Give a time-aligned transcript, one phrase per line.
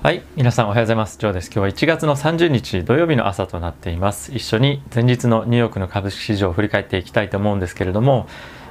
[0.00, 1.18] はい皆さんおはようございます。
[1.18, 1.46] ジョーです。
[1.46, 4.32] 今日は1月の30日土曜日の朝となっています。
[4.32, 8.28] 一緒に前日のニューヨークの株式市場を振り返っていきたいと思うんですけれども、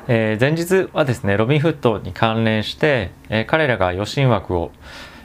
[0.07, 4.71] えー、前日はですねロビンフットに関連して、えー、彼らが予診枠を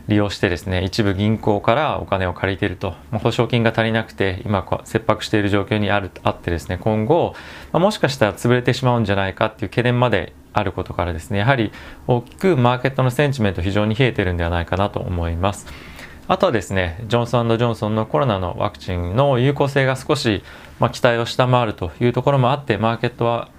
[0.09, 7.37] 利用してですね一部銀行からお金を借りていると、まあ、保証金が足りなくて今切迫している状況にあるあってですね今後、
[7.71, 11.71] まあ、もしかしたら潰れてしまうんじゃないかっていう懸念まであることからですねやはり
[12.09, 15.92] 大きくマーケットのセンチメント非常に冷えてるんではないかなと思います。
[16.33, 20.43] あとはですねジョンソンジョンソンのコロナのワクチンの有効性が少し、
[20.81, 23.51] まあ、期待を下回るというところもあってマーケットは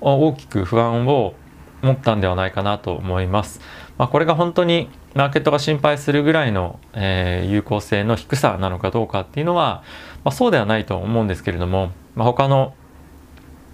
[0.00, 1.34] 大きく不安を
[1.82, 3.60] 持ったんではないかなと思います。
[3.98, 9.82] まあ、これが本当にマーケットが心配するぐらいの、えー、有効性の低さなのかどうかっていうのは、
[10.22, 12.74] まあ、そうではないと思うんですけれども、まあ、他の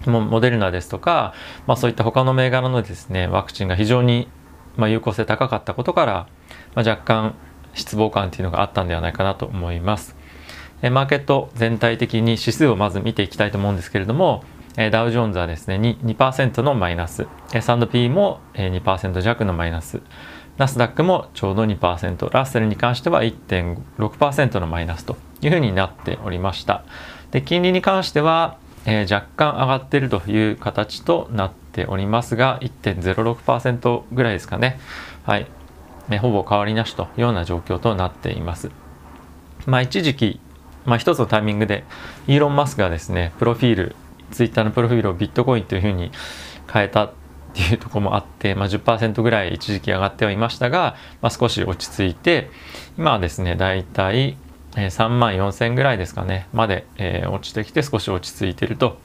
[0.07, 1.35] モデルナですとか、
[1.67, 4.27] まあ、そういった他の銘柄のですねワクチンが非常に、
[4.77, 6.27] ま、有効性高かったことから、
[6.73, 7.35] ま、若干
[7.77, 10.15] 失望感っていうのがあったんではないかなと思います。
[10.81, 14.43] えマーケット全体的に指数をまず見ていきたいと思うんですけれども、
[14.77, 17.27] えダウジョーンズはですね 2%, 2のマイナス。
[17.53, 20.01] S&P も2%弱のマイナス。
[20.57, 26.83] ナスダックもちょうど2%ラッセルに関しては1.6%のマイナスというふうになっておりました。
[27.31, 34.79] で金利に関しては、えー、若干上がっているという形となっておりますが1.06%ぐらいですかね。
[35.25, 35.47] はい、
[36.17, 38.71] ほぼ変わりなしというような状況となっています。
[39.65, 40.39] まあ、一時期、
[40.85, 41.83] まあ、一つのタイミングで
[42.27, 43.95] イーロン・マスクがですねプロフィール
[44.31, 46.11] ツイッターのプロフィールをビットコインというふうに
[46.71, 47.11] 変えたっ
[47.53, 52.49] ていうとこもあって、まあ、10%ぐらい一時期上がってはいましたが、まあ、少し落ち着いて
[52.97, 54.37] 今はですねだいたい
[54.73, 58.97] 3万4000ぐらいですかねまで、えー、落ちてきて少し落ち着いてると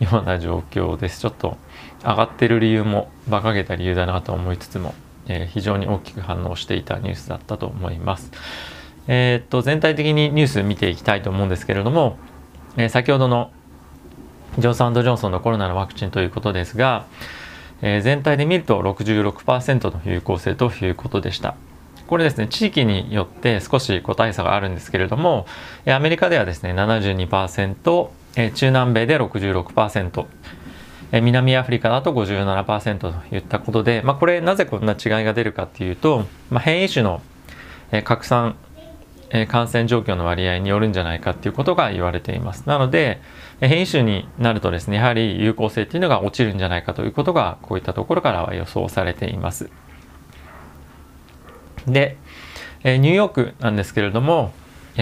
[0.00, 1.56] いうような状況ですちょっと
[2.02, 4.94] 上がってる理由も馬鹿げた理由だなと思いつつも
[5.28, 8.30] えー、非常に大きく反応していたニュースだったと思います。
[9.06, 12.18] えー、っと全体的にニュース見ていきたいと思うんですけれども、
[12.76, 13.50] えー、先ほどの
[14.58, 17.06] ジョンソンジョンソンのコロナのワクチンということですが、
[17.82, 21.56] え、全体で見ると66%の有効性ということでした。
[22.06, 25.46] これですね地域によって少し個体差があるんですけれども
[25.86, 28.08] アメリカではですね72%
[28.52, 30.26] 中南米で66%
[31.12, 37.22] 南アフリカだと57%といったことで、まあ、これなぜこんな違いが出るかっていうと、まあ、変異種の、
[38.04, 38.56] 拡散、
[39.48, 42.68] 感染状況の割合によるんじゃないかっていうことが言われています。
[42.68, 43.20] なので
[43.60, 49.70] 変異種になるとですねやはり有効性っていうのが落ちるんじゃないかということがこういったところからは予想されています。
[51.86, 52.16] で、
[52.84, 54.52] ニューヨークなんですけれども、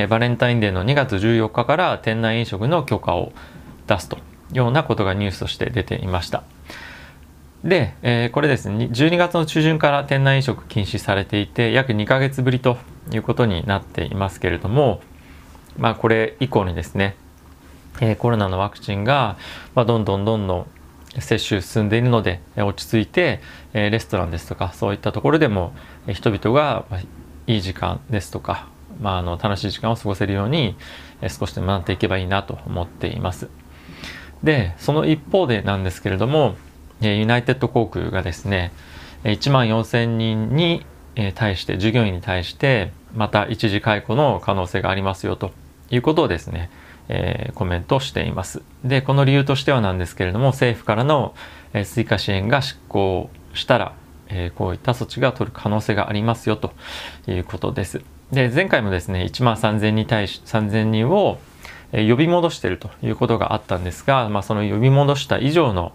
[0.09, 3.33] バレンタインデーの2月14日から店内飲食の許可を
[3.87, 4.19] 出すと。
[4.53, 6.45] ようなことがニュースとして出ていました。
[7.65, 12.77] で、えー、これですね12月の中旬から店内飲食禁止されていて約2ヶ月ぶりと
[13.13, 15.01] いうことになっていますけれども
[15.79, 17.15] まあこれ以降にですね、
[18.01, 19.39] えー、コロナのワクチンが、
[19.75, 20.67] まあ、どんどんどんどん
[21.21, 23.41] 接種進んでいるので落ち着いて、
[23.75, 25.75] え、レストランですとかそういったところでも
[26.09, 26.87] 人々が
[27.47, 28.67] いい時間ですとか、
[29.01, 30.75] まあ、あの楽しい時間を過ごせるように
[31.29, 33.49] 少しでもなっていけばいいなと思っています。
[34.43, 36.57] でその一方でなんですけれども
[37.01, 38.73] ユナイテッド航空がですね
[39.25, 40.85] 1万4,000人に
[41.35, 45.53] 対して従業員に対してまた一時解雇の可能性がありますよと
[45.91, 46.71] いうことをですね、
[47.09, 48.63] えー、コメントしています。
[48.85, 51.35] でこの理由としてはなんですけれども政府からの
[51.85, 53.95] 追加支援が執行したら、
[54.29, 56.73] えー、こういった措置が取る可能性がありますよと
[57.27, 58.03] いうことです。
[58.33, 61.39] で前回もですね1万3,000人対し3,000人を
[61.93, 65.93] 呼び戻しているということがあったんですが、まあ、その呼び戻した以上の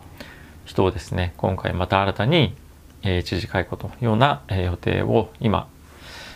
[0.66, 2.56] 人をですね今回また新たに、
[3.04, 5.68] え一時解雇というような、え予定を今、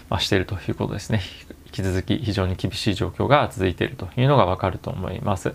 [0.10, 1.22] まあ、しているということですね
[1.66, 5.54] 引き続き非常に厳しい状況が続いているというのがわかると思います。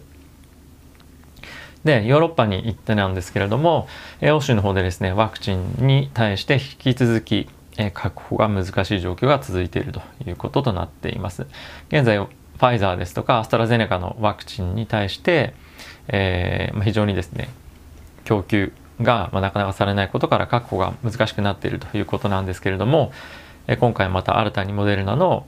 [1.84, 3.87] でヨーロッパに行ってなんですけれども
[4.21, 7.49] 欧州の方でですねワクチンに対して引き続き
[7.93, 11.47] 確保が難しい状況が続いているということとなっています。
[11.89, 12.19] 現在
[12.56, 15.54] ファイザーですとかアストラゼネカのワクチンに対して、
[16.08, 17.48] えー、非常にですね
[18.24, 23.12] 供給が、まあ、なかなかされないことから確保が難しくなっているということなんですけれども、
[23.66, 25.47] え今回また新たにモデルナの、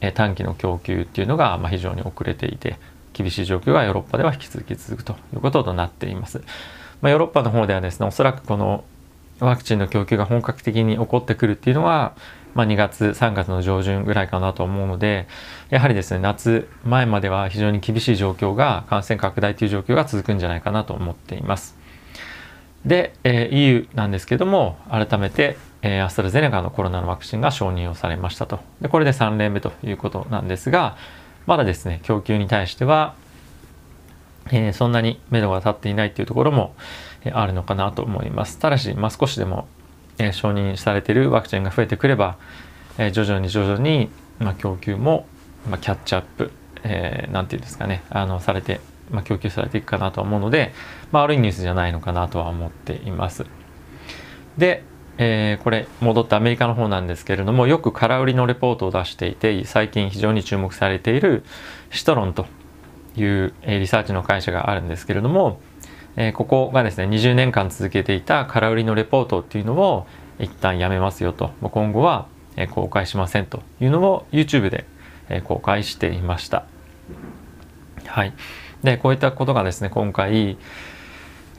[0.00, 2.76] え短期の供給っていうのが、まあ、非常に遅れていて
[3.12, 6.42] 厳しい状況がヨーロッパでは引き続き続くということとなっています。
[7.02, 8.84] まあ、ヨーロッパの方ではですねおそらくこの
[9.40, 12.14] ワクチンの供給が本格的に起こってくるっていうのは
[12.58, 15.28] まあ、2月3月の上旬ぐらいかなと思うので
[15.70, 21.76] やはりですね夏前までは非常に厳しい状況が感染拡大という状況が続くんじゃないかなと思っています。
[22.84, 30.96] で、えー、EU なんですけども改めて、えー、アストラゼネカのコロナのワクチンが承認をされましたとでこれで3例目ということなんですが
[31.46, 33.14] まだですね供給に対しては、
[34.50, 36.74] えー、そんなに目処が立っていないというところも、
[37.24, 39.68] えあるのかなと思いますただし、まあ、少しでも、
[40.18, 42.36] え承認されているワクチンが増えてくれば、
[42.98, 45.26] え徐々に徐々に、ま、供給も、
[45.68, 46.50] ま、キャッチアップ
[46.84, 48.80] えー、て言うんですかねあのされて、
[49.10, 50.72] ま、供給されていくかなと思うので、
[51.12, 53.46] まあ、悪いニュースじゃないのかなとは思っています。
[54.56, 54.82] で、
[55.18, 61.44] えー、これ戻ってアメリカの方なんですけれどもよく空売りのレポートを出していて最近非常に注目されている
[61.90, 62.46] シトロンと
[63.16, 65.60] いう、え、リサーチの会社があるんですけれども、
[66.20, 70.06] えー、ここがですね20年間続けていた空売りのレポートっていうのを
[70.40, 72.26] 一旦やめますよと今後は
[72.72, 74.84] 公開しませんというのを YouTube で
[75.44, 76.64] 公開していました。
[78.04, 78.32] はい、
[78.82, 80.58] でこういったことがですね今回、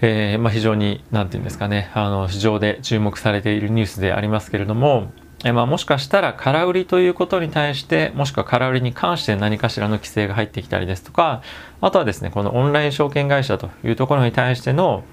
[0.02, 5.14] えー、まあ、非常に何て言うんですかねあの市場で注目されているニュースでありますけれども、
[5.46, 11.42] え、まあ、もしかしたら空売りということに対してもしくは空売りに関して何かしらの規制が入ってきたりですとか
[11.80, 15.04] あとはですねこのオンライン証券会社というところに対しての、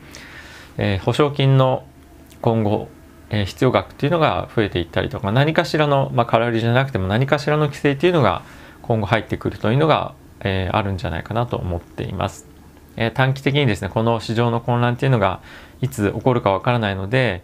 [0.79, 1.87] えー、保証金の
[2.43, 2.89] 今後
[3.31, 8.43] えー、必要額っていうのが増えていったりとか何かしらの、まあ、空売りじゃなくても何かしらの規制っていうのが
[8.83, 12.47] 今後入ってくるというのが、えー、あるんじゃないかなと思っています。
[12.97, 15.41] え、短期的にですねこの市場の混乱っていうのが
[15.83, 17.43] いつ起こるかわからないので、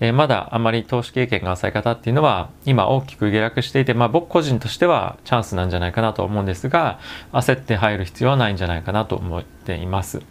[0.00, 6.98] えまだあまり投資経験が浅い方っていうのは今大きく下落していて、まあ、僕個人としてはチャンスなんじゃないかなと思うんですが
[7.32, 10.22] 焦って入る必要はないんじゃないかなと思っています。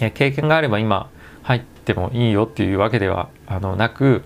[0.00, 1.10] え経験があれば今
[1.42, 4.22] 入ってもいいよっていうわけではあのなく、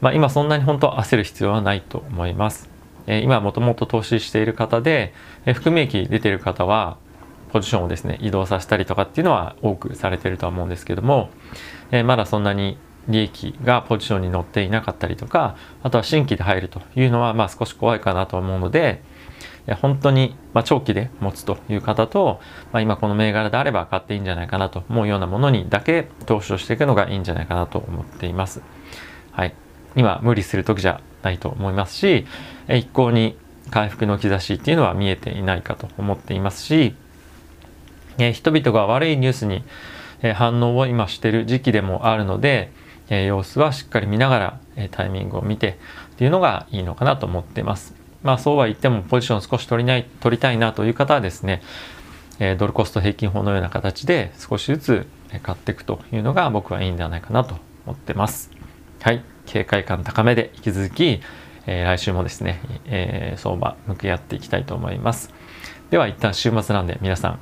[0.00, 2.70] まあ、今そんなに本当焦る必要はないと思います。
[3.06, 5.14] え今もともと投資している方で、
[5.46, 6.98] え含み益出てる方は
[7.50, 11.30] ポジションをですね移動させたりとかっていうのは多くされてるとは思うんですけども、
[11.90, 12.76] えまだそんなに
[13.08, 19.02] 利益がポジションに乗っていなかったりとかあとは新規で入るというのはまあ少し怖いかなと思うので、
[19.76, 22.40] 本当に、ま長期で持つという方と、
[22.72, 28.62] まあ、今この銘柄であれば買っていいんじゃないかなと思うようなものにだけ投資をしていくのがいいんじゃないかなと思っています。
[29.32, 29.54] はい。
[29.94, 32.26] 今無理する時じゃないと思いますし、
[32.68, 33.36] 一向に
[33.70, 36.94] 回復の兆しっていうのは見えていないかと思っていますし、
[38.18, 39.64] え人々が悪いニュースに
[40.34, 42.72] 反応を今してる時期でもあるので、
[43.10, 45.78] え様子はしっかり見ながら、えタイミングを見て
[46.12, 47.94] っていうのがいいのかなと思ってます。
[48.22, 51.62] まあそうは言ってもポジション少し取りない取りたいなという方はですね、
[52.38, 55.06] えドルコスト平均法のような形で少しずつ
[55.42, 57.56] 買っていくというのが僕はいいんではないかなと
[57.86, 58.50] 思ってます。
[59.00, 59.22] はい。
[59.46, 61.22] 警戒感高めで引き続き、
[61.66, 65.32] えー、来週もですね、えー、相場向き合っていきたいと思います。
[65.90, 67.40] では一旦週末なんで皆さん、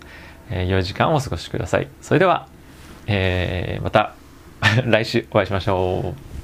[0.51, 1.89] えー、良い時間をお過ごしください。
[2.01, 2.49] それでは、
[3.09, 4.15] えー、また
[4.87, 6.36] 来週お会いしましょう。